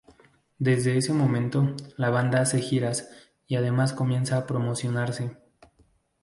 [0.57, 3.11] Desde ese momento, la banda hace giras,
[3.45, 5.37] y además comienza a promocionarse.